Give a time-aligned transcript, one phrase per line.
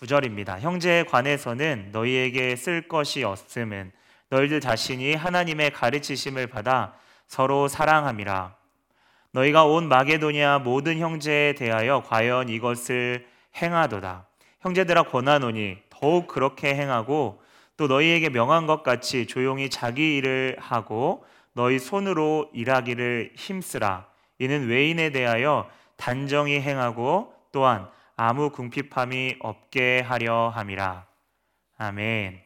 [0.00, 0.60] 9절입니다.
[0.60, 3.92] 형제에 관해서는 너희에게 쓸 것이 없음은
[4.28, 6.92] 너희들 자신이 하나님의 가르치심을 받아
[7.26, 8.54] 서로 사랑함이라.
[9.32, 14.26] 너희가 온 마게도니아 모든 형제에 대하여 과연 이것을 행하도다.
[14.60, 17.42] 형제들아 권하노니 더욱 그렇게 행하고
[17.76, 24.06] 또 너희에게 명한 것 같이 조용히 자기 일을 하고 너희 손으로 일하기를 힘쓰라.
[24.38, 27.88] 이는 외인에 대하여 단정히 행하고 또한
[28.18, 31.06] 아무 궁핍함이 없게 하려 함이라.
[31.76, 32.40] 아멘.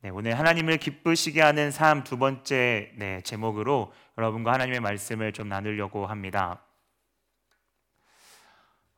[0.00, 6.06] 네, 오늘 하나님을 기쁘시게 하는 삶 두 번째 네, 제목으로 여러분과 하나님의 말씀을 좀 나누려고
[6.06, 6.64] 합니다.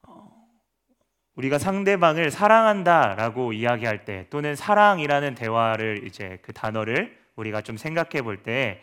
[0.04, 0.26] 어,
[1.34, 8.82] 우리가 상대방을 사랑한다라고 이야기할 때 또는 사랑이라는 대화를 이제 그 단어를 우리가 좀 생각해 볼때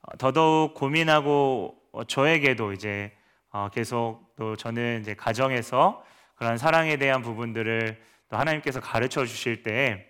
[0.00, 3.12] 어, 더더욱 고민하고 어, 저에게도 이제
[3.74, 6.02] 계속 또 저는 이제 가정에서
[6.40, 10.06] 그런 사랑에 대한 부분들을 또 하나님께서 가르쳐 주실 때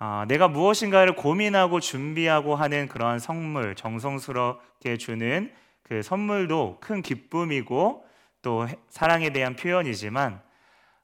[0.00, 5.52] 아, 내가 무엇인가를 고민하고 준비하고 하는 그러한 선물, 정성스럽게 주는
[5.84, 8.04] 그 선물도 큰 기쁨이고
[8.42, 10.42] 또 사랑에 대한 표현이지만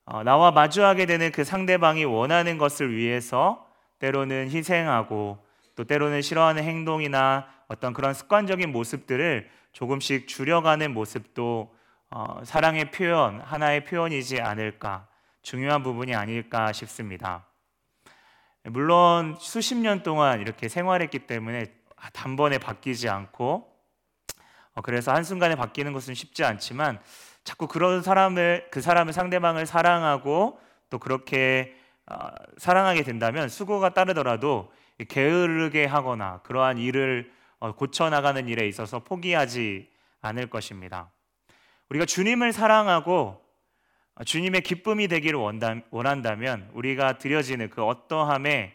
[0.04, 3.68] 어, 나와 마주하게 되는 그 상대방이 원하는 것을 위해서
[4.00, 5.38] 때로는 희생하고
[5.76, 11.77] 또 때로는 싫어하는 행동이나 어떤 그런 습관적인 모습들을 조금씩 줄여가는 모습도
[12.10, 15.06] 어, 사랑의 표현, 하나의 표현이지 않을까,
[15.42, 17.46] 중요한 부분이 아닐까 싶습니다.
[18.64, 21.66] 물론 수십 년 동안 이렇게 생활했기 때문에
[22.12, 23.72] 단번에 바뀌지 않고
[24.74, 27.00] 어, 그래서 한순간에 바뀌는 것은 쉽지 않지만
[27.44, 34.72] 자꾸 그런 사람을 그 사람을 상대방을 사랑하고 또 그렇게 어, 사랑하게 된다면 수고가 따르더라도
[35.08, 41.10] 게으르게 하거나 그러한 일을 어, 고쳐 나가는 일에 있어서 포기하지 않을 것입니다.
[41.90, 43.42] 우리가 주님을 사랑하고
[44.24, 45.38] 주님의 기쁨이 되기를
[45.90, 48.74] 원한다면 우리가 드려지는 그 어떠함에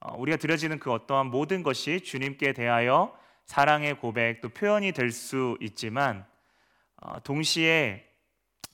[0.00, 5.58] 어, 우리가 드려지는 그 어떠한 모든 것이 주님께 대하여 사랑의 고백 또 표현이 될 수
[5.60, 6.24] 있지만
[6.96, 8.06] 어, 동시에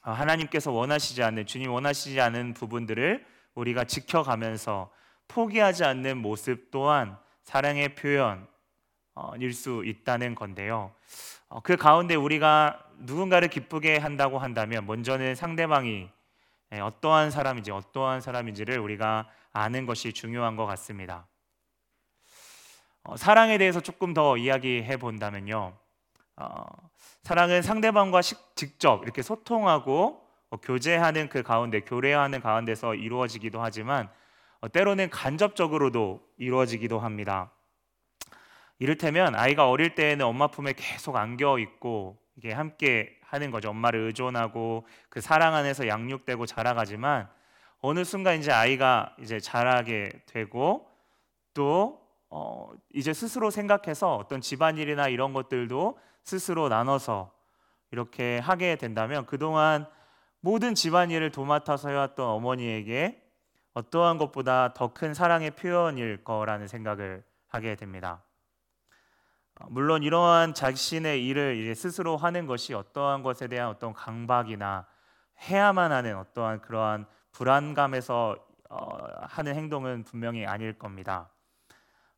[0.03, 4.93] 어, 하나님께서 원하시지 않는 주님 원하시지 않은 부분들을 우리가 지켜가면서
[5.27, 10.95] 포기하지 않는 모습 또한 사랑의 표현일 수 있다는 건데요.
[11.63, 16.09] 그 가운데 우리가 누군가를 기쁘게 한다고 한다면 먼저는 상대방이
[16.73, 21.27] 예, 어떠한 사람인지 어떠한 사람인지를 우리가 아는 것이 중요한 것 같습니다.
[23.05, 25.77] 어, 사랑에 대해서 조금 더 이야기해 본다면요.
[26.37, 26.65] 어,
[27.23, 28.21] 사랑은 상대방과
[28.55, 34.11] 직접 이렇게 소통하고 어, 교제하는 그 가운데 교례하는 가운데서 이루어지기도 하지만
[34.61, 37.53] 어, 때로는 간접적으로도 이루어지기도 합니다.
[38.79, 43.71] 이를테면 아이가 어릴 때에는 엄마 품에 계속 안겨 있고 이게 함께 하는 거죠.
[43.71, 47.29] 엄마를 의존하고 그 사랑 안에서 양육되고 자라가지만
[47.81, 50.89] 어느 순간 이제 아이가 이제 자라게 되고
[51.55, 57.33] 또 어, 이제 스스로 생각해서 어떤 집안일이나 이런 것들도 스스로 나눠서
[57.91, 59.87] 이렇게 하게 된다면 그동안
[60.41, 63.23] 모든 집안일을 도맡아서 해왔던 어머니에게
[63.75, 68.23] 어떠한 것보다 더 큰 사랑의 표현일 거라는 생각을 하게 됩니다.
[69.69, 74.87] 물론 이러한 자신의 일을 스스로 하는 것이 어떠한 것에 대한 어떤 강박이나
[75.49, 78.37] 해야만 하는 어떠한 그러한 불안감에서
[78.69, 81.31] 어, 하는 행동은 분명히 아닐 겁니다.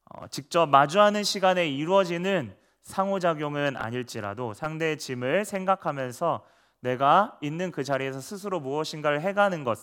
[0.04, 6.44] 어, 직접 마주하는 시간에 이루어지는 상호작용은 아닐지라도 상대의 짐을 생각하면서
[6.80, 9.78] 내가 있는 그 자리에서 스스로 무엇인가를 해가는 것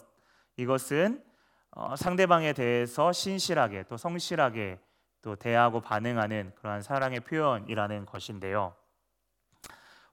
[0.58, 1.24] 이것은
[1.72, 4.80] 어, 상대방에 대해서 신실하게 또 성실하게
[5.26, 8.76] 또 대하고 반응하는 그러한 사랑의 표현이라는 것인데요.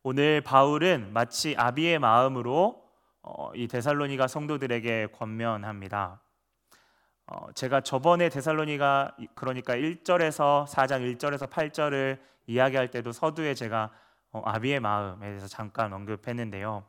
[0.03, 2.83] 오늘 바울은 마치 아비의 마음으로
[3.21, 6.19] 어, 이 데살로니가 성도들에게 권면합니다.
[7.27, 13.91] 어, 제가 저번에 데살로니가 그러니까 1절에서 4장 1절에서 8절을 이야기할 때도 서두에 제가
[14.31, 16.85] 어, 아비의 마음에 대해서 잠깐 언급했는데요.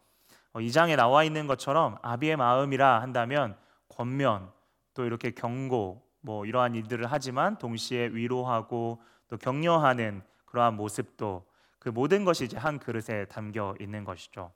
[0.53, 3.57] 어, 이 장에 나와 있는 것처럼 아비의 마음이라 한다면
[3.89, 4.49] 권면
[4.93, 11.45] 또 이렇게 경고 뭐 이러한 일들을 하지만 동시에 위로하고 또 격려하는 그러한 모습도
[11.79, 14.53] 그 모든 것이 이제 한 그릇에 담겨 있는 것이죠.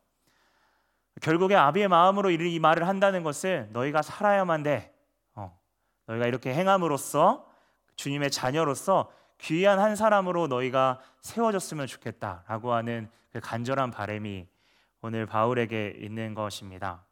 [1.21, 4.95] 결국에 아비의 마음으로 이 말을 한다는 것은 너희가 살아야만 돼.
[5.35, 5.59] 어,
[6.05, 7.45] 너희가 이렇게 행함으로써
[7.97, 14.47] 주님의 자녀로서 귀한 한 사람으로 너희가 세워졌으면 좋겠다라고 하는 그 간절한 바람이
[15.01, 17.03] 오늘 바울에게 있는 것입니다.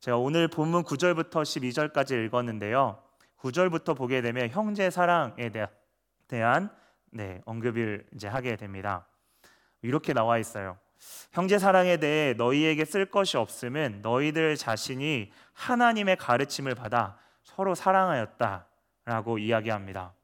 [0.00, 3.05] 제가 오늘 본문 9절부터 12절까지 읽었는데요.
[3.40, 5.50] 9절부터 보게 되면 형제 사랑에
[6.28, 6.70] 대한
[7.10, 9.06] 네, 언급을 이제 하게 됩니다.
[9.82, 10.78] 이렇게 나와 있어요.
[11.32, 20.14] 형제 사랑에 대해 너희에게 쓸 것이 없음은 너희들 자신이 하나님의 가르침을 받아 서로 사랑하였다라고 이야기합니다.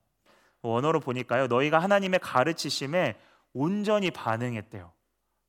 [0.62, 1.46] 원어로 보니까요.
[1.46, 3.16] 너희가 하나님의 가르치심에
[3.52, 4.92] 온전히 반응했대요.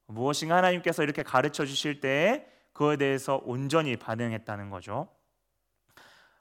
[0.07, 5.07] 무엇인가 하나님께서 이렇게 가르쳐 주실 때에 그에 대해서 온전히 반응했다는 거죠.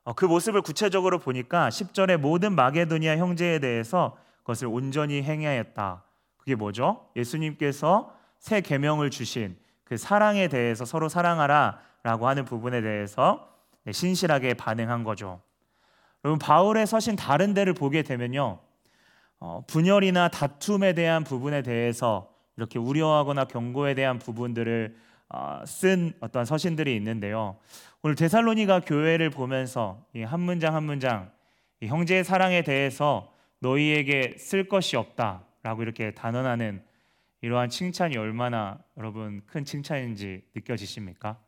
[0.04, 6.02] 어, 그 모습을 구체적으로 보니까 10절에 모든 마게도니아 형제에 대해서 그것을 온전히 행하였다.
[6.36, 7.06] 그게 뭐죠?
[7.14, 13.48] 예수님께서 새 계명을 주신 그 사랑에 대해서 서로 사랑하라라고 하는 부분에 대해서
[13.84, 15.40] 네, 신실하게 반응한 거죠.
[16.24, 18.58] 여러분 바울의 서신 다른 데를 보게 되면요,
[19.40, 24.96] 어, 분열이나 다툼에 대한 부분에 대해서 이렇게 우려하거나 경고에 대한 부분들을
[25.28, 27.56] 어, 쓴 어떤 서신들이 있는데요.
[28.04, 31.30] 오늘 데살로니가 교회를 보면서 한 문장 한 문장
[31.80, 36.82] 형제의 사랑에 대해서 너희에게 쓸 것이 없다라고 이렇게 단언하는
[37.42, 41.38] 이러한 칭찬이 얼마나 여러분 큰 칭찬인지 느껴지십니까?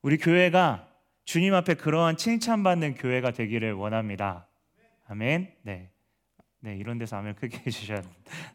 [0.00, 0.88] 우리 교회가
[1.26, 4.46] 주님 앞에 그러한 칭찬받는 교회가 되기를 원합니다.
[5.06, 5.54] 아멘.
[5.62, 5.90] 네.
[6.60, 8.00] 네, 이런 데서 아멘 크게 해주셔야.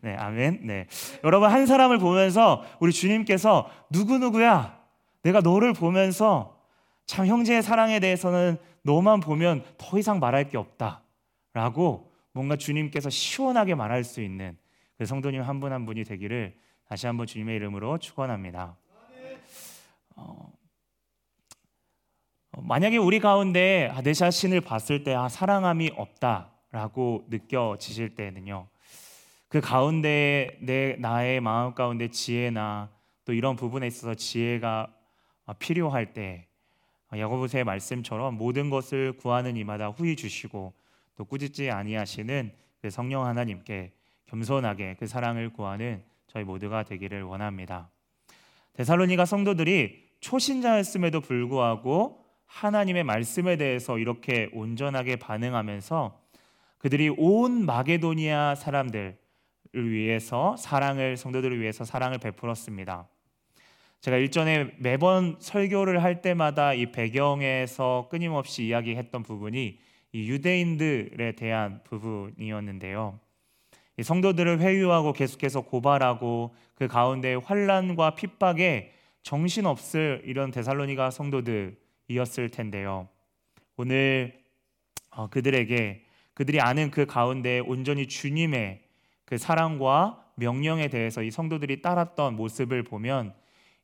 [0.02, 0.62] 네, 아멘.
[0.66, 0.88] 네.
[1.24, 4.82] 여러분, 한 사람을 보면서 우리 주님께서 누구누구야?
[5.24, 6.57] 내가 너를 보면서
[7.08, 11.02] 참 형제의 사랑에 대해서는 너만 보면 더 이상 말할 게 없다.
[11.54, 14.56] 라고 뭔가 주님께서 시원하게 말할 수 있는
[14.98, 16.56] 그 성도님 한 분한 한 분이 되기를
[16.88, 18.78] 다시 한번 주님의 이름으로 축원합니다.
[20.16, 20.52] 어,
[22.52, 28.68] 어, 만약에 우리 가운데 아, 내 자신을 봤을 때 아, 사랑함이 없다라고 느껴지실 때는요.
[29.48, 32.90] 그 가운데 내 나의 마음 가운데 지혜나
[33.26, 34.94] 또 이런 부분에 있어서 지혜가
[35.46, 36.57] 어, 필요할 때 어,
[37.16, 40.74] 야고보서의 말씀처럼 모든 것을 구하는 이마다 후히 주시고
[41.16, 42.52] 또 꾸짖지 아니하시는
[42.82, 43.94] 그 성령 하나님께
[44.28, 47.90] 겸손하게 그 사랑을 구하는 저희 모두가 되기를 원합니다.
[48.74, 56.22] 데살로니가 성도들이 초신자였음에도 불구하고 하나님의 말씀에 대해서 이렇게 온전하게 반응하면서
[56.78, 59.18] 그들이 온 마게도니아 사람들을
[59.74, 63.08] 위해서 사랑을 성도들을 위해서 사랑을 베풀었습니다.
[64.02, 69.80] 제가 일전에 매번 설교를 할 때마다 이 배경에서 끊임없이 이야기했던 부분이
[70.14, 73.20] 이 유대인들에 대한 부분이었는데요.
[74.02, 83.10] 성도들을 회유하고 계속해서 고발하고 그 가운데 환란과 핍박에 정신없을 이런 데살로니가 성도들이었을 텐데요.
[83.76, 84.40] 오늘
[85.12, 86.06] 어, 그들에게
[86.36, 88.84] 그들이 아는 그 가운데 온전히 주님의
[89.26, 93.34] 그 사랑과 명령에 대해서 이 성도들이 따랐던 모습을 보면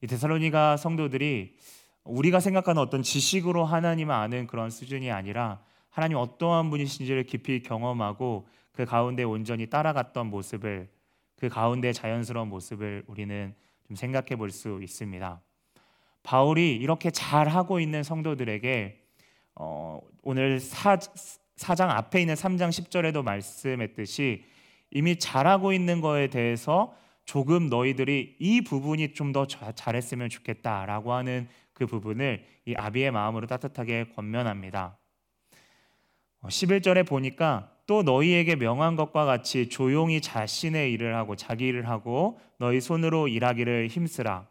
[0.03, 1.55] 이 데살로니가 성도들이
[2.03, 8.83] 우리가 생각하는 어떤 지식으로 하나님을 아는 그런 수준이 아니라 하나님 어떠한 분이신지를 깊이 경험하고 그
[8.83, 10.89] 가운데 온전히 따라갔던 모습을
[11.37, 13.55] 그 가운데 자연스러운 모습을 우리는
[13.87, 15.41] 좀 생각해 볼 수 있습니다.
[16.23, 19.01] 바울이 이렇게 잘 하고 있는 성도들에게
[19.55, 20.97] 어, 오늘 사,
[21.55, 24.43] 사장 앞에 있는 3장 10절에도 말씀했듯이
[24.91, 26.93] 이미 잘하고 있는 거에 대해서
[27.25, 34.05] 조금 너희들이 이 부분이 좀 더 잘했으면 좋겠다라고 하는 그 부분을 이 아비의 마음으로 따뜻하게
[34.15, 34.97] 권면합니다.
[36.43, 42.39] 11절에 어, 보니까 또 너희에게 명한 것과 같이 조용히 자신의 일을 하고 자기 일을 하고
[42.57, 44.47] 너희 손으로 일하기를 힘쓰라.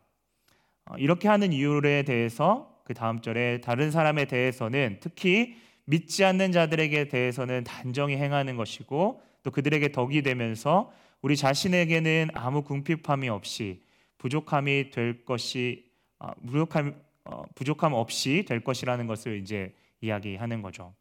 [0.87, 7.09] 어, 이렇게 하는 이유에 대해서 그 다음 절에 다른 사람에 대해서는 특히 믿지 않는 자들에게
[7.09, 13.81] 대해서는 단정히 행하는 것이고 또 그들에게 덕이 되면서 우리 자신에게는 아무 궁핍함이 없이
[14.19, 20.95] 부족함이 될 것이 어, 부족함 어, 부족함 없이 될 것이라는 것을 이제 이야기하는 거죠.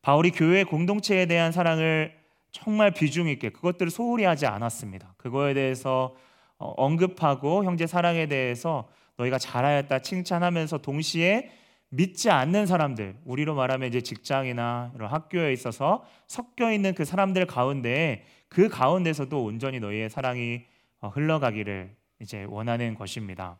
[0.00, 2.14] 바울이 교회 공동체에 대한 사랑을
[2.52, 5.14] 정말 비중 있게 그것들을 소홀히 하지 않았습니다.
[5.16, 6.14] 그거에 대해서
[6.58, 11.50] 어, 언급하고 형제 사랑에 대해서 너희가 잘하였다 칭찬하면서 동시에
[11.88, 18.24] 믿지 않는 사람들, 우리로 말하면 이제 직장이나 이런 학교에 있어서 섞여 있는 그 사람들 가운데
[18.54, 20.62] 그 가운데서도 온전히 너희의 사랑이
[21.00, 23.58] 어, 흘러가기를 이제 원하는 것입니다.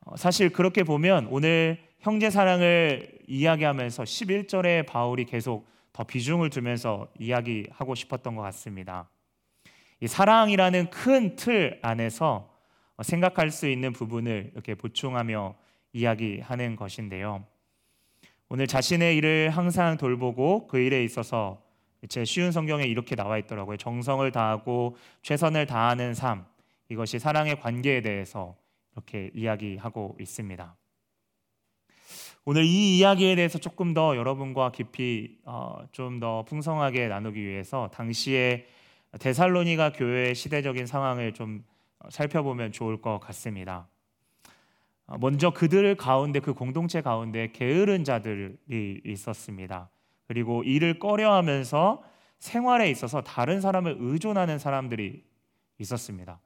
[0.00, 7.94] 어, 사실 그렇게 보면 오늘 형제 사랑을 이야기하면서 11절에 바울이 계속 더 비중을 두면서 이야기하고
[7.94, 9.08] 싶었던 것 같습니다.
[10.00, 12.52] 이 사랑이라는 큰 틀 안에서
[13.00, 15.54] 생각할 수 있는 부분을 이렇게 보충하며
[15.92, 17.44] 이야기하는 것인데요.
[18.48, 21.62] 오늘 자신의 일을 항상 돌보고 그 일에 있어서
[22.08, 23.76] 제 쉬운 성경에 이렇게 나와 있더라고요.
[23.76, 26.44] 정성을 다하고 최선을 다하는 삶.
[26.88, 28.56] 이것이 사랑의 관계에 대해서
[28.94, 30.76] 이렇게 이야기하고 있습니다.
[32.44, 38.66] 오늘 이 이야기에 대해서 조금 더 여러분과 깊이 어, 좀 더 풍성하게 나누기 위해서 당시에
[39.20, 41.64] 데살로니가 교회의 시대적인 상황을 좀
[42.08, 43.88] 살펴보면 좋을 것 같습니다.
[45.20, 49.90] 먼저 그들 가운데 그 공동체 가운데 게으른 자들이 있었습니다.
[50.32, 52.02] 그리고 일을 꺼려하면서
[52.38, 55.22] 생활에 있어서 다른 사람을 의존하는 사람들이
[55.76, 56.40] 있었습니다.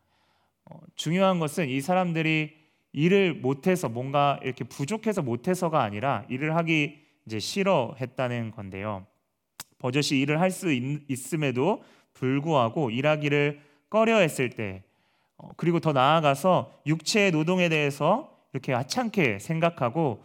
[0.65, 2.53] 어, 중요한 것은 이 사람들이
[2.91, 9.07] 일을 못해서 뭔가 이렇게 부족해서 못해서가 아니라 일을 하기 이제 싫어했다는 건데요.
[9.79, 14.83] 버젓이 일을 할 수 있음에도 불구하고 일하기를 꺼려했을 때,
[15.37, 20.25] 어, 그리고 더 나아가서 육체의 노동에 대해서 이렇게 하찮게 생각하고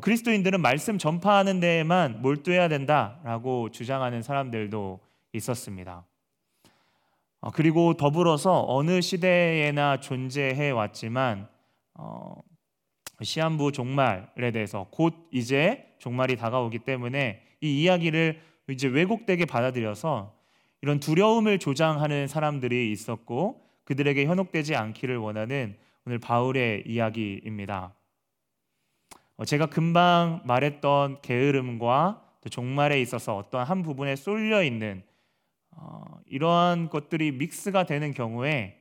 [0.00, 5.00] 그리스도인들은 말씀 전파하는 데에만 몰두해야 된다라고 주장하는 사람들도
[5.34, 6.04] 있었습니다.
[7.40, 11.48] 어, 그리고 더불어서 어느 시대에나 존재해 왔지만
[11.94, 12.34] 어,
[13.20, 20.34] 시한부 종말에 대해서 곧 이제 종말이 다가오기 때문에 이 이야기를 이제 왜곡되게 받아들여서
[20.80, 27.94] 이런 두려움을 조장하는 사람들이 있었고 그들에게 현혹되지 않기를 원하는 오늘 바울의 이야기입니다.
[29.36, 35.02] 어, 제가 금방 말했던 게으름과 종말에 있어서 어떤 한 부분에 쏠려 있는
[35.70, 38.80] 어, 이러한 것들이 믹스가 되는 경우에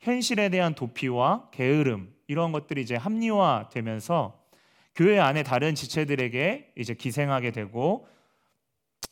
[0.00, 4.40] 현실에 대한 도피와 게으름 이런 것들이 이제 합리화되면서
[4.94, 8.06] 교회 안에 다른 지체들에게 이제 기생하게 되고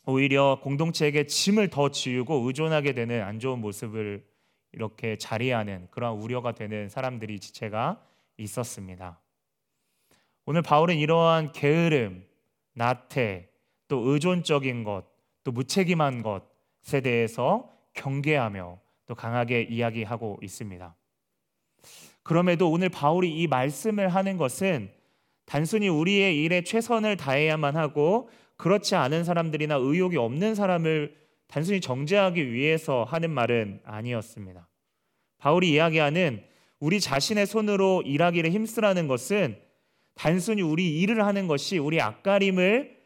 [0.05, 4.25] 오히려 공동체에게 짐을 더 지우고 의존하게 되는 안 좋은 모습을
[4.73, 8.03] 이렇게 자리하는 그런 우려가 되는 사람들이 지체가
[8.37, 9.20] 있었습니다.
[10.45, 12.25] 오늘 바울은 이러한 게으름,
[12.73, 13.49] 나태,
[13.87, 15.05] 또 의존적인 것,
[15.43, 20.95] 또 무책임한 것에 대해서 경계하며 또 강하게 이야기하고 있습니다.
[22.23, 24.91] 그럼에도 오늘 바울이 이 말씀을 하는 것은
[25.45, 31.15] 단순히 우리의 일에 최선을 다해야만 하고 그렇지 않은 사람들이나 의욕이 없는 사람을
[31.47, 34.69] 단순히 정죄하기 위해서 하는 말은 아니었습니다.
[35.39, 36.43] 바울이 이야기하는
[36.79, 39.57] 우리 자신의 손으로 일하기를 힘쓰라는 것은
[40.15, 42.97] 단순히 우리 일을 하는 것이 우리 앞가림을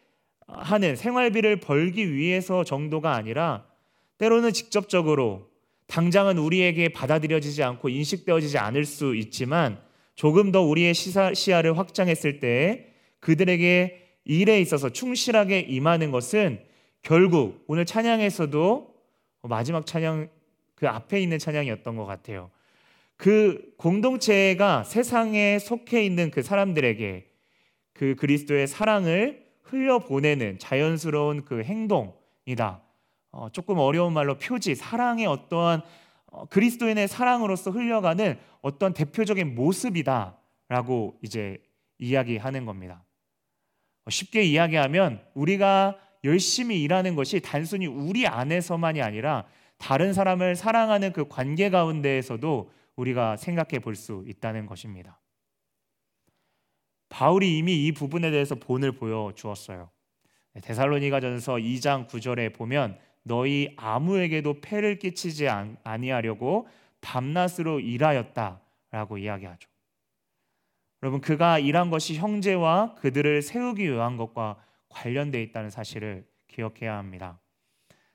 [0.48, 3.66] 하는 생활비를 벌기 위해서 정도가 아니라
[4.18, 5.50] 때로는 직접적으로
[5.88, 9.80] 당장은 우리에게 받아들여지지 않고 인식되어지지 않을 수 있지만
[10.16, 16.60] 조금 더 우리의 시사, 시야를 확장했을 때 그들에게 일에 있어서 충실하게 임하는 것은
[17.02, 18.96] 결국 오늘 찬양에서도
[19.44, 20.30] 마지막 찬양
[20.74, 22.50] 그 앞에 있는 찬양이었던 것 같아요.
[23.18, 27.28] 그 공동체가 세상에 속해 있는 그 사람들에게
[27.94, 32.82] 그 그리스도의 사랑을 흘려보내는 자연스러운 그 행동이다.
[33.32, 35.82] 어, 조금 어려운 말로 표지, 사랑의 어떠한
[36.28, 41.58] 어, 그리스도인의 사랑으로서 흘려가는 어떤 대표적인 모습이다라고 이제
[41.98, 43.04] 이야기하는 겁니다.
[44.06, 49.46] 어, 쉽게 이야기하면 우리가 열심히 일하는 것이 단순히 우리 안에서만이 아니라
[49.78, 55.20] 다른 사람을 사랑하는 그 관계 가운데에서도 우리가 생각해 볼 수 있다는 것입니다.
[57.10, 59.90] 바울이 이미 이 부분에 대해서 본을 보여 주었어요.
[60.54, 65.48] 네, 데살로니가전서 2장 9절에 보면 너희 아무에게도 폐를 끼치지
[65.84, 66.68] 아니하려고
[67.02, 69.70] 밤낮으로 일하였다라고 이야기하죠.
[71.04, 74.58] 여러분 그가 일한 것이 형제와 그들을 세우기 위한 것과
[74.90, 77.40] 관련돼 있다는 사실을 기억해야 합니다.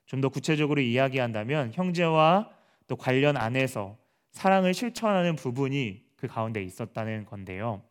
[0.06, 2.50] 좀 더 구체적으로 이야기한다면 형제와
[2.88, 3.96] 또 관련 안에서
[4.32, 7.82] 사랑을 실천하는 부분이 그 가운데 있었다는 건데요.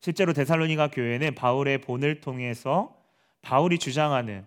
[0.00, 2.96] 실제로 데살로니가 교회는 바울의 본을 통해서
[3.40, 4.46] 바울이 주장하는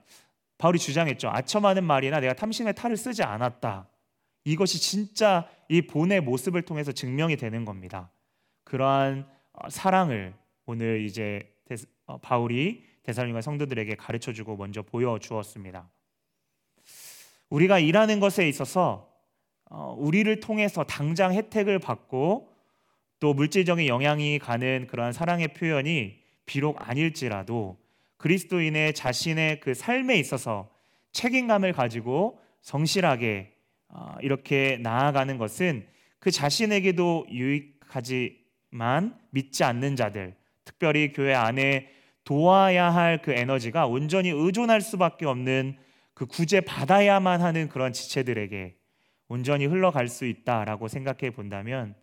[0.58, 1.30] 바울이 주장했죠.
[1.30, 3.88] 아첨하는 말이나 내가 탐심의 탈을 쓰지 않았다.
[4.46, 8.12] 이것이 진짜 이 본의 모습을 통해서 증명이 되는 겁니다.
[8.64, 10.34] 그러한 어, 사랑을
[10.66, 11.52] 오늘 이제
[12.06, 15.90] 어, 바울이 데살로니가 성도들에게 가르쳐 주고 먼저 보여 주었습니다.
[17.50, 19.15] 우리가 일하는 것에 있어서 어,
[19.70, 22.54] 우리를 통해서 당장 혜택을 받고
[23.20, 27.78] 또 물질적인 영향이 가는 그러한 사랑의 표현이 비록 아닐지라도
[28.18, 30.70] 그리스도인의 자신의 그 삶에 있어서
[31.12, 33.54] 책임감을 가지고 성실하게
[33.88, 35.88] 어, 이렇게 나아가는 것은
[36.20, 41.90] 그 자신에게도 유익하지만 믿지 않는 자들, 특별히 교회 안에
[42.24, 45.78] 도와야 할 그 에너지가 온전히 의존할 수밖에 없는
[46.14, 48.76] 그 구제 받아야만 하는 그런 지체들에게
[49.28, 51.96] 온전히 흘러갈 수 있다라고 생각해 본다면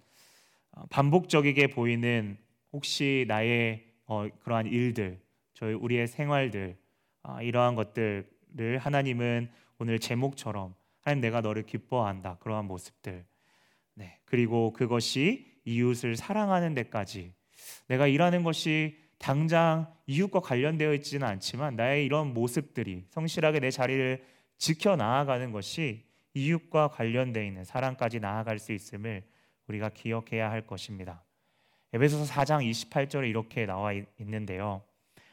[0.72, 2.38] 어, 반복적이게 보이는
[2.72, 5.20] 혹시 나의 어, 그러한 일들,
[5.54, 6.76] 저희 우리의 생활들
[7.22, 13.24] 아, 이러한 것들을 하나님은 오늘 제목처럼 하나님 내가 너를 기뻐한다 그러한 모습들,
[13.94, 17.32] 네 그리고 그것이 이웃을 사랑하는 데까지.
[17.86, 24.24] 내가 일하는 것이 당장 이웃과 관련되어 있지는 않지만 나의 이런 모습들이 성실하게 내 자리를
[24.58, 29.22] 지켜 나아가는 것이 이웃과 관련되어 있는 사랑까지 나아갈 수 있음을
[29.68, 31.22] 우리가 기억해야 할 것입니다.
[31.92, 34.82] 에베소서 4장 28절에 이렇게 나와 있는데요.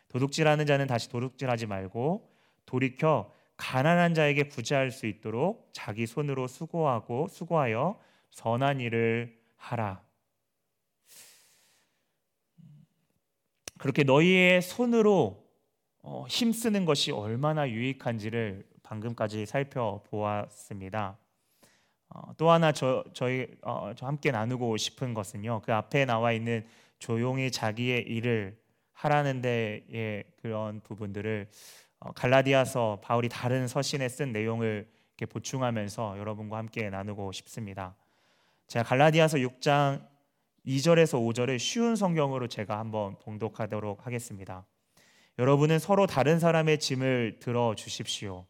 [0.09, 2.29] 도둑질하는 자는 다시 도둑질하지 말고
[2.65, 7.99] 돌이켜 가난한 자에게 구제할 수 있도록 자기 손으로 수고하고 수고하여
[8.31, 10.01] 선한 일을 하라.
[13.77, 15.49] 그렇게 너희의 손으로
[16.01, 21.17] 어, 힘쓰는 것이 얼마나 유익한지를 방금까지 살펴보았습니다.
[22.09, 25.61] 어, 또 하나 저 저희 어, 저 함께 나누고 싶은 것은요.
[25.63, 26.65] 그 앞에 나와 있는
[26.97, 28.57] 조용히 자기의 일을
[28.93, 31.47] 하라는 데의 그런 부분들을
[31.99, 37.95] 어, 갈라디아서 바울이 다른 서신에 쓴 내용을 이렇게 보충하면서 여러분과 함께 나누고 싶습니다.
[38.67, 40.07] 제가 갈라디아서 6장
[40.65, 44.65] 2절에서 5절을 쉬운 성경으로 제가 한번 봉독하도록 하겠습니다.
[45.37, 48.45] 여러분은 서로 다른 사람의 짐을 들어 주십시오.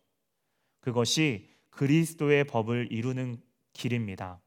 [0.80, 3.42] 그것이 그리스도의 법을 이루는
[3.74, 4.40] 길입니다.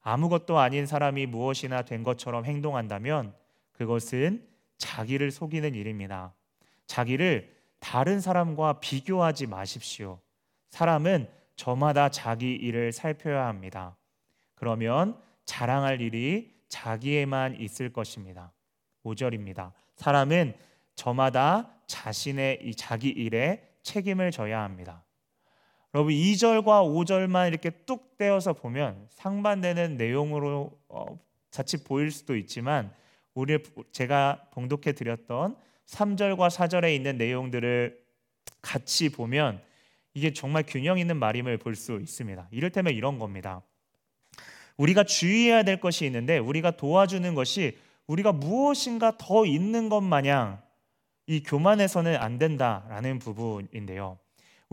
[0.00, 3.34] 아무것도 아닌 사람이 무엇이나 된 것처럼 행동한다면
[3.72, 4.46] 그것은
[4.78, 6.34] 자기를 속이는 일입니다.
[6.86, 10.20] 자기를 다른 사람과 비교하지 마십시오.
[10.70, 13.96] 사람은 저마다 자기 일을 살펴야 합니다.
[14.54, 18.52] 그러면 자랑할 일이 자기에만 있을 것입니다.
[19.04, 19.72] 5절입니다.
[19.96, 20.54] 사람은
[20.94, 25.04] 저마다 자신의 이 자기 일에 책임을 져야 합니다.
[25.94, 31.18] 여러분 2절과 5절만 이렇게 뚝 떼어서 보면 상반되는 내용으로 어,
[31.52, 32.92] 자칫 보일 수도 있지만
[33.32, 33.58] 우리
[33.92, 38.02] 제가 봉독해 드렸던 3절과 4절에 있는 내용들을
[38.60, 39.62] 같이 보면
[40.14, 42.48] 이게 정말 균형 있는 말임을 볼 수 있습니다.
[42.50, 43.62] 이를테면 이런 겁니다.
[44.76, 50.60] 우리가 주의해야 될 것이 있는데 우리가 도와주는 것이 우리가 무엇인가 더 있는 것 마냥
[51.28, 54.18] 이 교만해서는 안 된다라는 부분인데요.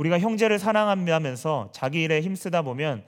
[0.02, 3.04] 우리가 형제를 사랑하면서 자기 일에 힘쓰다 보면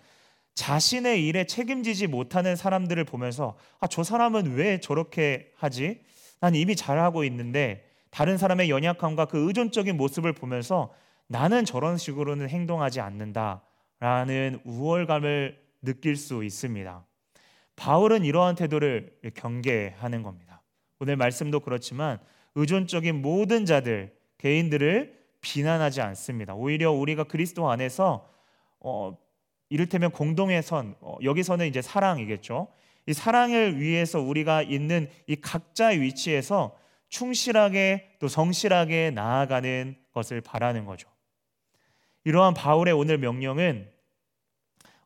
[0.53, 6.01] 자신의 일에 책임지지 못하는 사람들을 보면서 아, 저 사람은 왜 저렇게 하지?
[6.39, 10.93] 난 이미 잘하고 있는데 다른 사람의 연약함과 그 의존적인 모습을 보면서
[11.25, 17.03] 나는 저런 식으로는 행동하지 않는다라는 우월감을 느낄 수 있습니다.
[17.75, 20.61] 바울은 이러한 태도를 경계하는 겁니다.
[21.00, 22.20] 오늘 말씀도 그렇지만
[22.53, 26.56] 의존적인 모든 자들, 개인들을 비난하지 않습니다.
[26.56, 28.27] 오히려 우리가 그리스도 안에서
[28.79, 29.16] 어,
[29.70, 32.68] 이를테면 공동의 선, 어, 여기서는 이제 사랑이겠죠.
[33.06, 36.75] 이 사랑을 위해서 우리가 있는 이 각자의 위치에서
[37.10, 41.10] 충실하게 또 성실하게 나아가는 것을 바라는 거죠.
[42.24, 43.92] 이러한 바울의 오늘 명령은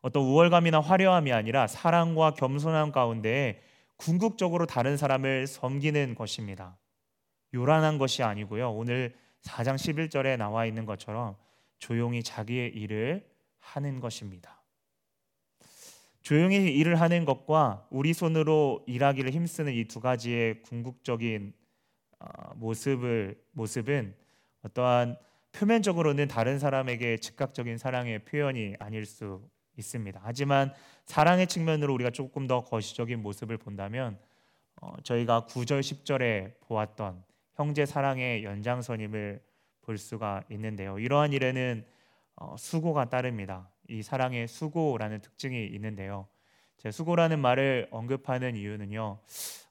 [0.00, 3.60] 어떤 우월감이나 화려함이 아니라 사랑과 겸손함 가운데
[3.96, 6.78] 궁극적으로 다른 사람을 섬기는 것입니다.
[7.52, 8.70] 요란한 것이 아니고요.
[8.70, 11.36] 오늘 4장 11절에 나와 있는 것처럼
[11.78, 14.62] 조용히 자기의 일을 하는 것입니다.
[16.22, 21.54] 조용히 일을 하는 것과 우리 손으로 일하기를 힘쓰는 이 두 가지의 궁극적인
[22.20, 24.14] 어, 모습을 모습은
[24.62, 25.16] 어떠한
[25.52, 30.20] 표면적으로는 다른 사람에게 즉각적인 사랑의 표현이 아닐 수 있습니다.
[30.22, 30.74] 하지만
[31.06, 34.18] 사랑의 측면으로 우리가 조금 더 거시적인 모습을 본다면
[34.80, 37.24] 어, 저희가 9절 10절에 보았던
[37.58, 39.42] 형제 사랑의 연장선임을
[39.80, 40.96] 볼 수가 있는데요.
[41.00, 41.84] 이러한 일에는
[42.36, 43.68] 어, 수고가 따릅니다.
[43.88, 46.28] 이 사랑의 수고라는 특징이 있는데요.
[46.76, 49.18] 제 수고라는 말을 언급하는 이유는요.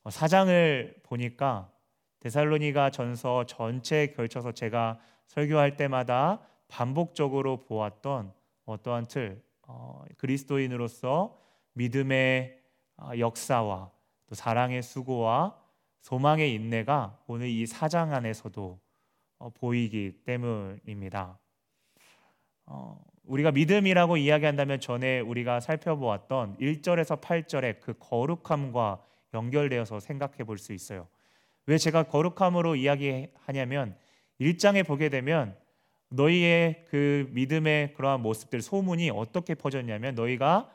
[0.04, 1.72] 어, 사장을 보니까
[2.20, 8.34] 데살로니가 전서 전체에 걸쳐서 제가 설교할 때마다 반복적으로 보았던
[8.66, 11.40] 어떠한 틀, 어, 그리스도인으로서
[11.72, 12.60] 믿음의
[13.18, 13.92] 역사와
[14.26, 15.67] 또 사랑의 수고와
[16.08, 18.80] 소망의 인내가 오늘 이 사장 안에서도
[19.40, 21.38] 어, 보이기 때문입니다.
[22.66, 30.72] 어, 우리가 믿음이라고 이야기한다면 전에 우리가 살펴보았던 1절에서 8절의 그 거룩함과 연결되어서 생각해 볼 수
[30.72, 31.10] 있어요.
[31.66, 33.98] 왜 제가 거룩함으로 이야기하냐면
[34.40, 35.58] 1장에 보게 되면
[36.08, 40.72] 너희의 그 믿음의 그러한 모습들 소문이 어떻게 퍼졌냐면 너희가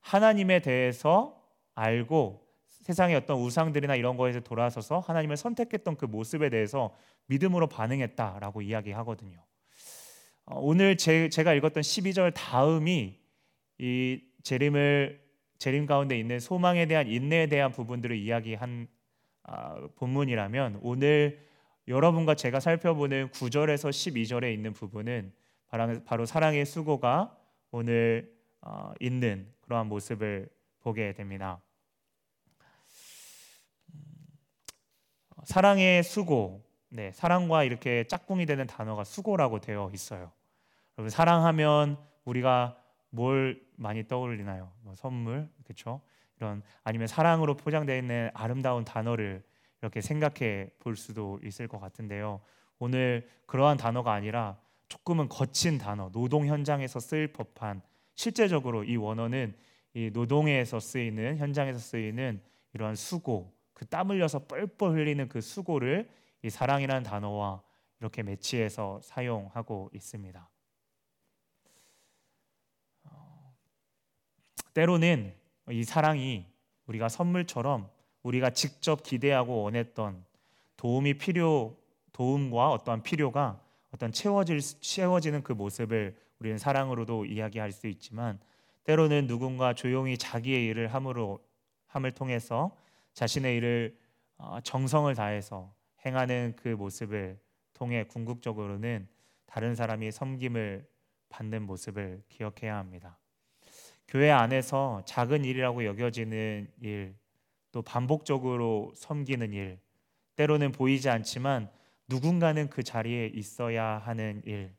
[0.00, 1.42] 하나님에 대해서
[1.74, 2.43] 알고
[2.84, 6.94] 세상의 어떤 우상들이나 이런 거에서 돌아서서 하나님을 선택했던 그 모습에 대해서
[7.26, 9.38] 믿음으로 반응했다라고 이야기하거든요.
[10.44, 13.18] 어, 오늘 제, 가 읽었던 12절 다음이
[13.78, 15.24] 이 재림을
[15.56, 18.86] 재림 가운데 있는 소망에 대한 인내에 대한 부분들을 이야기한
[19.44, 21.42] 아, 본문이라면 오늘
[21.88, 25.32] 여러분과 제가 살펴보는 9절에서 12절에 있는 부분은
[26.04, 27.34] 바로, 사랑의 수고가
[27.70, 31.63] 오늘 어, 있는 그러한 모습을 보게 됩니다.
[35.44, 40.32] 사랑의 수고, 네, 사랑과 이렇게 짝꿍이 되는 단어가 수고라고 되어 있어요.
[40.96, 42.76] 여러분 사랑하면 우리가
[43.10, 44.70] 뭘 많이 떠올리나요?
[44.82, 46.00] 뭐 선물, 그렇죠?
[46.38, 49.42] 이런 아니면 사랑으로 포장되어 있는 아름다운 단어를
[49.82, 52.40] 이렇게 생각해 볼 수도 있을 것 같은데요.
[52.78, 54.56] 오늘 그러한 단어가 아니라
[54.88, 57.82] 조금은 거친 단어, 노동 현장에서 쓰일 법한
[58.14, 59.54] 실제적으로 이 원어는
[59.94, 62.40] 이 노동에서 쓰이는 현장에서 쓰이는
[62.72, 66.08] 이러한 수고, 그 땀 흘려서 뻘뻘 흘리는 그 수고를
[66.42, 67.62] 이 사랑이라는 단어와
[68.00, 70.48] 이렇게 매치해서 사용하고 있습니다.
[73.04, 73.54] 어,
[74.72, 75.34] 때로는
[75.70, 76.46] 이 사랑이
[76.86, 77.90] 우리가 선물처럼
[78.22, 80.24] 우리가 직접 기대하고 원했던
[80.76, 81.76] 도움이 필요
[82.12, 83.60] 도움과 어떠한 필요가
[83.90, 88.38] 어떤 채워질 채워지는 그 모습을 우리는 사랑으로도 이야기할 수 있지만
[88.84, 91.40] 때로는 누군가 조용히 자기의 일을 함으로
[91.86, 92.76] 함을 통해서
[93.14, 93.96] 자신의 일을
[94.36, 95.74] 어, 정성을 다해서
[96.04, 97.38] 행하는 그 모습을
[97.72, 99.08] 통해 궁극적으로는
[99.46, 100.86] 다른 사람이 섬김을
[101.28, 103.18] 받는 모습을 기억해야 합니다.
[104.06, 107.16] 교회 안에서 작은 일이라고 여겨지는 일,
[107.72, 109.80] 또 반복적으로 섬기는 일,
[110.36, 111.70] 때로는 보이지 않지만
[112.08, 114.74] 누군가는 그 자리에 있어야 하는 일,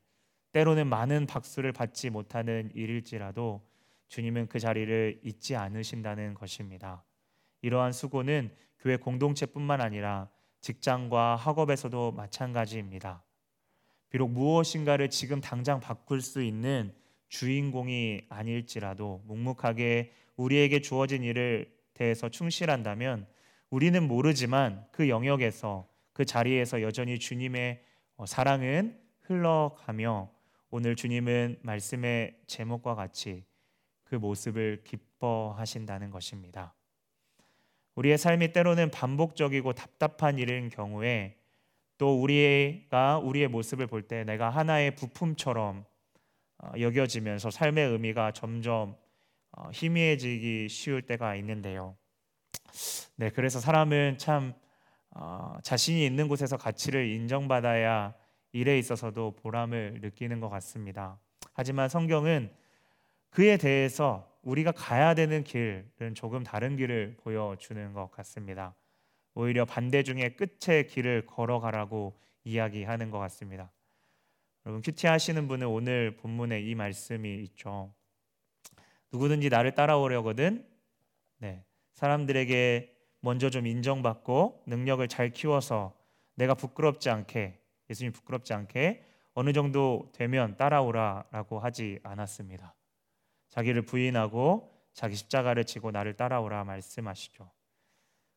[0.52, 3.66] 때로는 많은 박수를 받지 못하는 일일지라도
[4.08, 7.04] 주님은 그 자리를 잊지 않으신다는 것입니다.
[7.66, 10.30] 이러한 수고는 교회 공동체뿐만 아니라
[10.62, 13.24] 직장과 학업에서도 마찬가지입니다.
[14.12, 16.94] 비록 무엇인가를 지금 당장 바꿀 수 있는
[17.30, 23.26] 주인공이 아닐지라도 묵묵하게 우리에게 주어진 일을 대해서 충실한다면
[23.72, 27.82] 우리는 모르지만 그 영역에서 그 자리에서 여전히 주님의
[28.18, 30.30] 어, 사랑은 흘러가며
[30.70, 33.44] 오늘 주님은 말씀의 제목과 같이
[34.04, 36.75] 그 모습을 기뻐하신다는 것입니다.
[37.96, 41.38] 우리의 삶이 때로는 반복적이고 답답한 일인 경우에
[41.98, 45.86] 또 우리가 우리의 모습을 볼 때 내가 하나의 부품처럼
[46.58, 48.96] 어, 여겨지면서 삶의 의미가 점점
[49.52, 51.96] 어, 희미해지기 쉬울 때가 있는데요.
[53.16, 54.54] 네, 그래서 사람은 참
[55.12, 58.14] 어, 자신이 있는 곳에서 가치를 인정받아야
[58.52, 61.18] 일에 있어서도 보람을 느끼는 것 같습니다.
[61.54, 62.52] 하지만 성경은
[63.30, 68.76] 그에 대해서 우리가 가야 되는 길은 조금 다른 길을 보여주는 것 같습니다.
[69.34, 73.72] 오히려 반대 중에 끝의 길을 걸어가라고 이야기하는 것 같습니다.
[74.66, 77.92] 여러분 큐티 하시는 분은 오늘 본문에 이 말씀이 있죠.
[79.12, 80.66] 누구든지 나를 따라오려거든
[81.38, 81.66] 네.
[81.94, 85.98] 사람들에게 먼저 좀 인정받고 능력을 잘 키워서
[86.36, 89.04] 내가 부끄럽지 않게 예수님 부끄럽지 않게
[89.34, 92.75] 어느 정도 되면 따라오라라고 하지 않았습니다.
[93.56, 97.50] 자기를 부인하고 자기 십자가를 지고 나를 따라오라 말씀하시죠.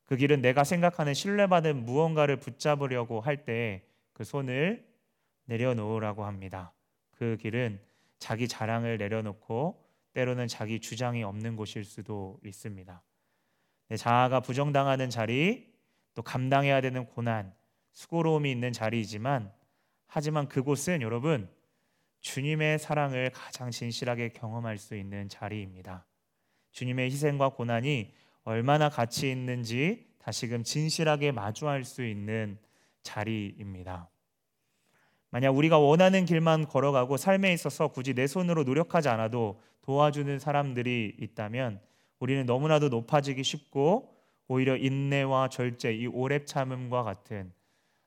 [0.06, 4.84] 그 길은 내가 생각하는 신뢰받은 무언가를 붙잡으려고 할 때 그 손을
[5.44, 6.72] 내려놓으라고 합니다.
[7.12, 7.80] 그 길은
[8.18, 13.00] 자기 자랑을 내려놓고 때로는 자기 주장이 없는 곳일 수도 있습니다.
[13.90, 15.72] 내 자아가 부정당하는 자리,
[16.16, 17.54] 또 감당해야 되는 고난,
[17.92, 19.52] 수고로움이 있는 자리이지만
[20.08, 21.48] 하지만 그곳은 여러분
[22.20, 26.06] 주님의 사랑을 가장 진실하게 경험할 수 있는 자리입니다.
[26.72, 28.12] 주님의 희생과 고난이
[28.44, 32.58] 얼마나 가치 있는지 다시금 진실하게 마주할 수 있는
[33.02, 34.10] 자리입니다.
[35.30, 41.80] 만약 우리가 원하는 길만 걸어가고 삶에 있어서 굳이 내 손으로 노력하지 않아도 도와주는 사람들이 있다면
[42.18, 44.14] 우리는 너무나도 높아지기 쉽고
[44.48, 47.52] 오히려 인내와 절제, 이 오랩 참음과 같은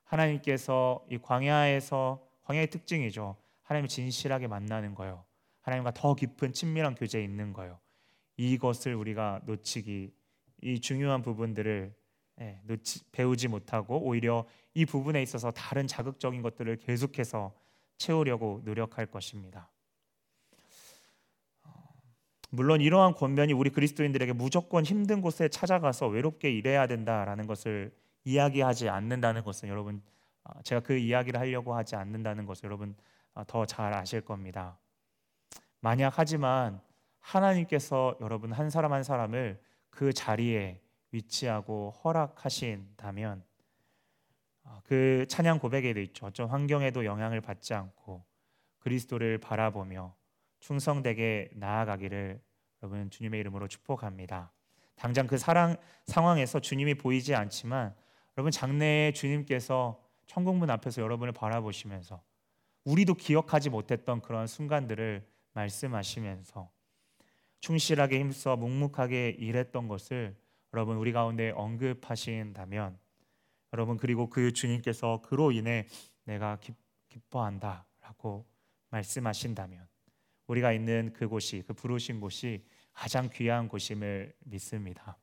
[0.04, 3.36] 하나님께서 이 광야에서 광야의 특징이죠.
[3.72, 5.24] 하나님을 진실하게 만나는 거요.
[5.62, 7.80] 하나님과 더 깊은 친밀한 교제에 있는 거요.
[8.36, 10.14] 이것을 우리가 놓치기
[10.64, 11.94] 이 중요한 부분들을
[12.42, 17.54] 예, 놓치, 배우지 못하고 오히려 이 부분에 있어서 다른 자극적인 것들을 계속해서
[17.98, 19.72] 채우려고 노력할 것입니다.
[22.50, 29.44] 물론 이러한 권면이 우리 그리스도인들에게 무조건 힘든 곳에 찾아가서 외롭게 일해야 된다라는 것을 이야기하지 않는다는
[29.44, 30.02] 것은 여러분
[30.44, 33.11] 아, 제가 그 이야기를 하려고 하지 않는다는 것을 여러분 아,
[33.48, 34.78] 더 잘 아실 겁니다.
[35.80, 36.82] 만약 하지만
[37.20, 43.44] 하나님께서 여러분 한 사람 한 사람을 그 자리에 위치하고 허락하신다면
[44.63, 46.28] 아, 그 찬양 고백에도 있죠.
[46.28, 48.24] 어떤 환경에도 영향을 받지 않고
[48.80, 50.15] 그리스도를 바라보며
[50.60, 52.41] 충성되게 나아가기를
[52.82, 54.52] 여러분 주님의 이름으로 축복합니다.
[54.96, 57.96] 당장 그 사랑 상황에서 주님이 보이지 않지만
[58.38, 62.22] 여러분 장래에 주님께서 천국문 앞에서 여러분을 바라보시면서
[62.86, 66.72] 우리도 기억하지 못했던 그런 순간들을 말씀하시면서
[67.60, 70.36] 충실하게 힘써 묵묵하게 일했던 것을
[70.74, 72.98] 여러분 우리 가운데 언급하신다면
[73.74, 75.88] 여러분 그리고 그 주님께서 그로 인해
[76.24, 76.74] 내가 기,
[77.10, 78.46] 기뻐한다라고
[78.89, 79.88] 말씀하신다면
[80.48, 85.17] 우리가 있는 그곳이 그 부르신 곳이 가장 귀한 곳임을 믿습니다.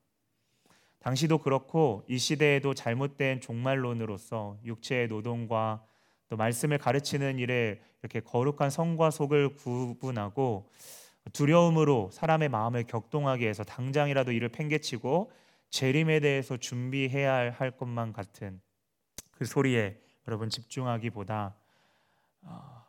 [1.01, 5.85] 당시도 그렇고 이 시대에도 잘못된 종말론으로서 육체의 노동과
[6.29, 10.71] 또 말씀을 가르치는 일에 이렇게 거룩한 성과 속을 구분하고
[11.33, 15.31] 두려움으로 사람의 마음을 격동하게 해서 당장이라도 이를 팽개치고
[15.71, 18.61] 재림에 대해서 준비해야 할 것만 같은
[19.33, 21.55] 그 소리에 여러분 집중하기보다
[22.43, 22.85] 어,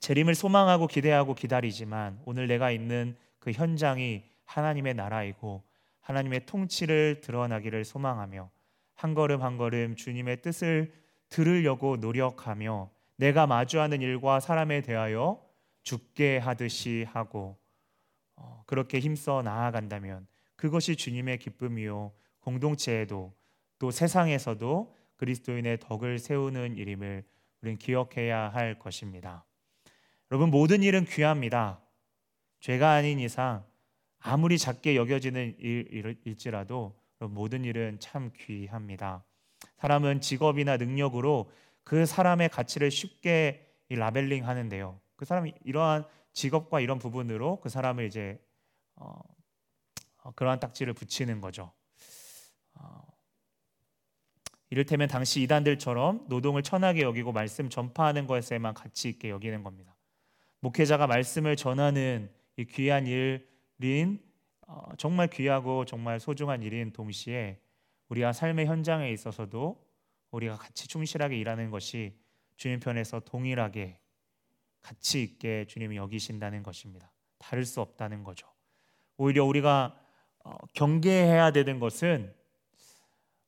[0.00, 5.62] 재림을 소망하고 기대하고 기다리지만 오늘 내가 있는 그 현장이 하나님의 나라이고
[6.00, 8.50] 하나님의 통치를 드러나기를 소망하며
[8.94, 10.92] 한 걸음 한 걸음 주님의 뜻을
[11.32, 15.42] 들으려고 노력하며 내가 마주하는 일과 사람에 대하여
[15.82, 17.58] 죽게 하듯이 하고
[18.36, 23.34] 어, 그렇게 힘써 나아간다면 그것이 주님의 기쁨이요 공동체에도
[23.78, 27.24] 또 세상에서도 그리스도인의 덕을 세우는 일임을
[27.62, 29.44] 우리는 기억해야 할 것입니다.
[30.30, 31.80] 여러분 모든 일은 귀합니다.
[32.60, 33.64] 죄가 아닌 이상
[34.18, 39.24] 아무리 작게 여겨지는 일, 일지라도 모든 일은 참 귀합니다.
[39.82, 41.50] 사람은 직업이나 능력으로
[41.82, 45.00] 그 사람의 가치를 쉽게 라벨링 하는데요.
[45.16, 48.40] 그 사람이 이러한 직업과 이런 부분으로 그 사람을 이제
[48.94, 49.18] 어,
[50.22, 51.72] 어, 그러한 딱지를 붙이는 거죠.
[52.74, 53.02] 어,
[54.70, 59.96] 이를테면 당시 이단들처럼 노동을 천하게 여기고 말씀 전파하는 것에만 가치 있게 여기는 겁니다.
[60.60, 64.22] 목회자가 말씀을 전하는 이 귀한 일인
[64.68, 67.58] 어, 정말 귀하고 정말 소중한 일인 동시에
[68.12, 69.82] 우리가 삶의 현장에 있어서도
[70.32, 72.14] 우리가 같이 충실하게 일하는 것이
[72.56, 73.98] 주님 편에서 동일하게
[74.82, 77.10] 가치 있게 주님이 여기신다는 것입니다.
[77.38, 78.46] 다를 수 없다는 거죠.
[79.16, 79.98] 오히려 우리가
[80.44, 82.34] 어, 경계해야 되는 것은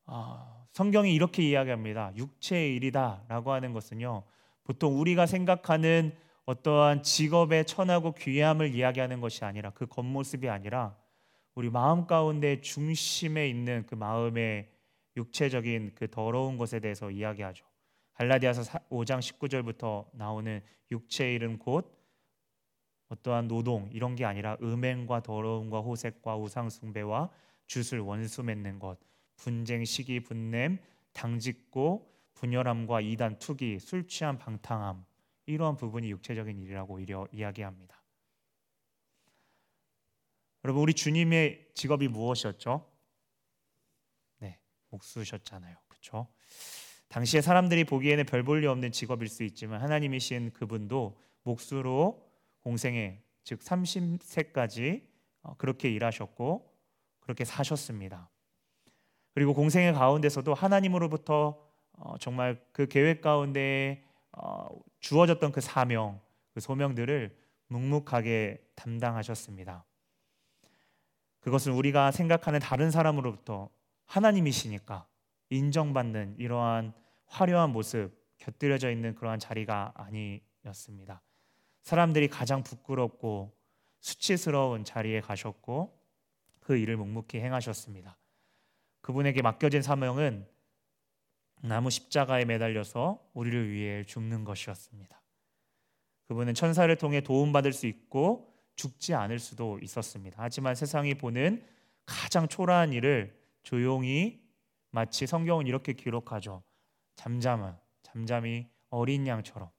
[0.07, 2.13] 어, 성경이 이렇게 이야기합니다.
[2.17, 4.23] 육체의 일이다라고 하는 것은요.
[4.65, 10.97] 보통 우리가 생각하는 어떠한 직업의 천하고 귀함을 이야기하는 것이 아니라 그 겉모습이 아니라
[11.55, 14.69] 우리 마음 가운데 중심에 있는 그 마음의
[15.17, 17.65] 육체적인 그 더러운 것에 대해서 이야기하죠.
[18.15, 21.97] 갈라디아서 5장 19절부터 나오는 육체의 일은 곧
[23.09, 27.31] 어떠한 노동 이런 게 아니라 음행과 더러움과 호색과 우상 숭배와
[27.67, 28.99] 주술 원수 맺는 것,
[29.37, 30.79] 분쟁, 시기, 분냄,
[31.13, 35.05] 당짓고 분열함과 이단, 투기, 술 취한 방탕함
[35.47, 36.99] 이러한 부분이 육체적인 일이라고
[37.33, 38.04] 이야기합니다.
[40.65, 42.91] 여러분 우리 주님의 직업이 무엇이었죠?
[44.39, 45.77] 네, 목수셨잖아요.
[45.89, 46.27] 그렇죠?
[47.09, 52.27] 당시에 사람들이 보기에는 별 볼일 없는 직업일 수 있지만 하나님이신 그분도 목수로
[52.61, 55.07] 공생에 즉 30세까지
[55.43, 56.75] 어, 그렇게 일하셨고
[57.21, 58.31] 그렇게 사셨습니다.
[59.35, 64.69] 그리고 공생의 가운데서도 하나님으로부터 어, 정말 그 계획 가운데 어,
[65.01, 66.21] 주어졌던 그 사명,
[66.55, 67.37] 그 소명들을
[67.69, 69.85] 묵묵하게 담당하셨습니다.
[71.45, 73.69] 그것은 우리가 생각하는 다른 사람으로부터
[74.07, 75.07] 하나님이시니까
[75.51, 76.95] 인정받는 이러한
[77.27, 81.21] 화려한 모습 곁들여져 있는 그러한 자리가 아니었습니다.
[81.83, 83.55] 사람들이 가장 부끄럽고
[84.01, 86.01] 수치스러운 자리에 가셨고
[86.61, 88.17] 그 일을 묵묵히 행하셨습니다.
[89.03, 90.49] 그분에게 맡겨진 사명은
[91.61, 95.21] 나무 십자가에 매달려서 우리를 위해 죽는 것이었습니다.
[96.29, 100.37] 그분은 천사를 통해 도움받을 수 있고 죽지 않을 수도 있었습니다.
[100.41, 101.65] 하지만 세상이 보는
[102.07, 104.43] 가장 초라한 일을 조용히
[104.91, 106.63] 마치 성경은 이렇게 기록하죠.
[107.17, 109.71] 잠잠한 잠잠히 어린 양처럼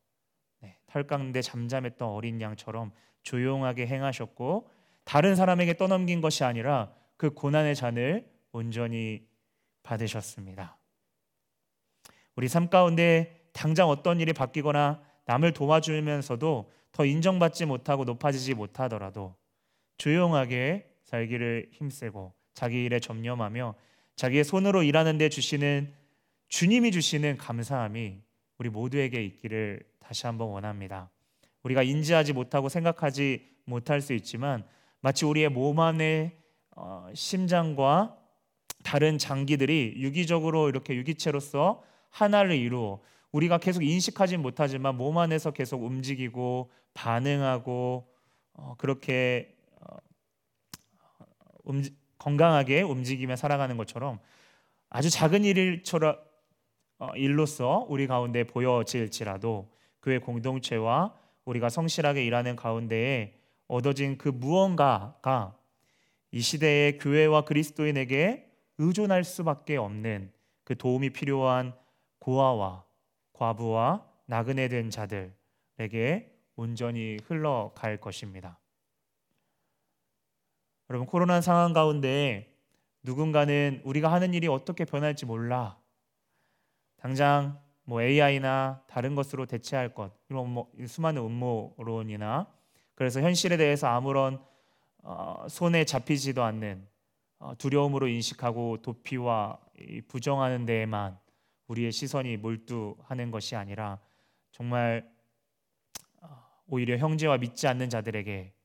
[0.62, 2.91] 네, 털깎는데 잠잠했던 어린 양처럼
[3.23, 4.69] 조용하게 행하셨고
[5.03, 9.27] 다른 사람에게 떠넘긴 것이 아니라 그 고난의 잔을 온전히
[9.84, 10.77] 받으셨습니다.
[12.36, 19.36] 우리 삶 가운데 당장 어떤 일이 바뀌거나 남을 도와주면서도 더 인정받지 못하고 높아지지 못하더라도
[19.97, 23.75] 조용하게 살기를 힘쓰고 자기 일에 전념하며
[24.15, 25.93] 자기의 손으로 일하는 데 주시는
[26.47, 28.21] 주님이 주시는 감사함이
[28.60, 31.10] 우리 모두에게 있기를 다시 한번 원합니다.
[31.63, 34.65] 우리가 인지하지 못하고 생각하지 못할 수 있지만
[35.01, 36.38] 마치 우리의 몸 안에
[36.77, 38.17] 어, 심장과
[38.84, 46.71] 다른 장기들이 유기적으로 이렇게 유기체로서 하나를 이루어 우리가 계속 인식하지 못하지만 몸 안에서 계속 움직이고
[46.93, 48.07] 반응하고
[48.53, 49.97] 어, 그렇게 어,
[51.63, 54.19] 움직, 건강하게 움직이며 살아가는 것처럼
[54.89, 56.17] 아주 작은 일처럼
[56.97, 59.69] 어, 일로서 우리 가운데 보여질지라도
[60.01, 63.35] 교회 공동체와 우리가 성실하게 일하는 가운데에
[63.67, 65.57] 얻어진 그 무언가가
[66.31, 70.31] 이 시대의 교회와 그리스도인에게 의존할 수밖에 없는
[70.63, 71.73] 그 도움이 필요한
[72.19, 72.85] 고아와
[73.36, 78.60] 과부와 나그네 된 자들에게 온전히 흘러갈 것입니다.
[80.89, 82.56] 여러분 코로나 상황 가운데
[83.04, 85.78] 누군가는 우리가 하는 일이 어떻게 변할지 몰라.
[86.98, 92.48] 당장 뭐 AI나 다른 것으로 대체할 것 이런 뭐 수많은 음모론이나
[92.95, 94.43] 그래서 현실에 대해서 아무런
[95.04, 96.88] 어, 손에 잡히지도 않는
[97.38, 99.60] 어, 두려움으로 인식하고 도피와
[100.08, 101.19] 부정하는 데에만
[101.67, 103.99] 우리의 시선이 몰두하는 것이 아니라
[104.51, 105.12] 정말
[106.21, 108.56] 어, 오히려 형제와 믿지 않는 자들에게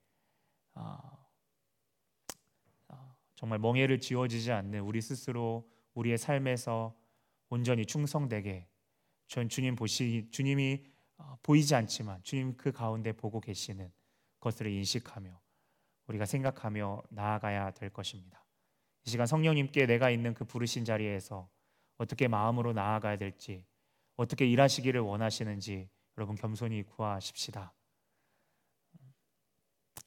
[3.40, 6.94] 정말 멍해를 지워지지 않는 우리 스스로 우리의 삶에서
[7.48, 8.68] 온전히 충성되게
[9.28, 10.84] 전 주님 보시 주님이
[11.42, 13.90] 보이지 않지만 주님 그 가운데 보고 계시는
[14.40, 15.40] 것을 인식하며
[16.08, 18.44] 우리가 생각하며 나아가야 될 것입니다.
[19.06, 21.48] 이 시간 성령님께 내가 있는 그 부르신 자리에서
[22.00, 23.62] 어떻게 마음으로 나아가야 될지,
[24.16, 27.74] 어떻게 일하시기를 원하시는지 여러분 겸손히 구하십시다.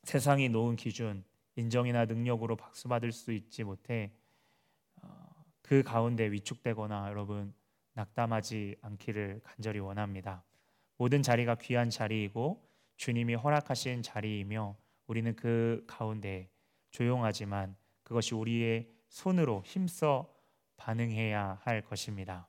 [0.02, 1.24] 세상이 놓은 기준,
[1.56, 4.12] 인정이나 능력으로 박수 받을 수 있지 못해
[5.04, 7.54] 어, 그 가운데 위축되거나 여러분
[7.94, 10.44] 낙담하지 않기를 간절히 원합니다.
[10.98, 14.76] 모든 자리가 귀한 자리이고 주님이 허락하신 자리이며
[15.06, 16.50] 우리는 그 가운데
[16.90, 20.33] 조용하지만 그것이 우리의 손으로 힘써
[20.78, 22.48] 반응해야 할 것입니다.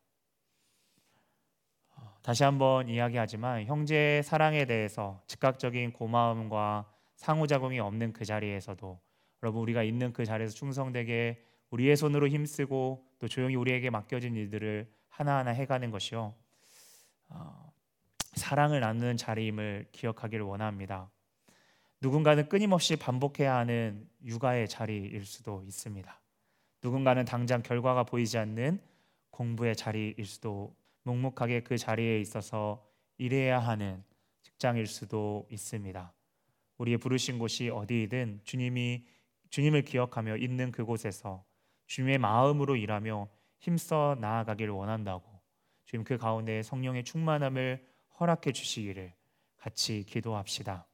[1.97, 9.01] 어, 다시 한번 이야기하지만 형제의 사랑에 대해서 즉각적인 고마움과 상호작용이 없는 그 자리에서도
[9.43, 15.51] 여러분 우리가 있는 그 자리에서 충성되게 우리의 손으로 힘쓰고 또 조용히 우리에게 맡겨진 일들을 하나하나
[15.51, 16.35] 해가는 것이요
[17.29, 17.73] 어,
[18.35, 21.11] 사랑을 나누는 자리임을 기억하기를 원합니다.
[22.01, 26.24] 누군가는 끊임없이 반복해야 하는 육아의 자리일 수도 있습니다.
[26.85, 28.79] 누군가는 당장 결과가 보이지 않는
[29.31, 34.05] 공부의 자리일 수도 묵묵하게 그 자리에 있어서 일해야 하는
[34.43, 36.13] 직장일 수도 있습니다.
[36.77, 39.07] 우리의 부르신 곳이 어디이든 주님이
[39.49, 41.43] 주님을 기억하며 있는 그곳에서
[41.87, 43.29] 주님의 마음으로 일하며
[43.61, 45.25] 힘써 나아가길 원한다고
[45.87, 47.83] 주님 그 가운데 성령의 충만함을
[48.21, 49.15] 허락해 주시기를
[49.57, 50.87] 같이 기도합시다.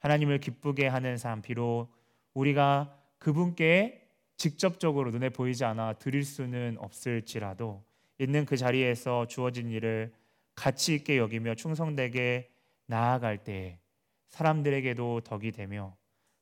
[0.00, 1.88] 하나님을 기쁘게 하는 삶 비록
[2.34, 4.03] 우리가 그분께
[4.36, 7.84] 직접적으로 눈에 보이지 않아 드릴 수는 없을지라도
[8.18, 10.12] 있는 그 자리에서 주어진 일을
[10.54, 12.50] 가치 있게 여기며 충성되게
[12.86, 13.80] 나아갈 때
[14.28, 15.96] 사람들에게도 덕이 되며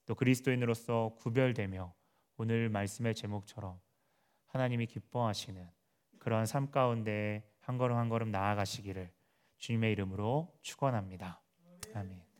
[0.07, 1.94] 또 그리스도인으로서 구별되며
[2.37, 3.78] 오늘 말씀의 제목처럼
[4.48, 5.68] 하나님이 기뻐하시는
[6.18, 9.11] 그러한 삶 가운데 한 걸음 한 걸음 나아가시기를
[9.59, 11.40] 주님의 이름으로 축원합니다.
[11.94, 12.31] 아멘.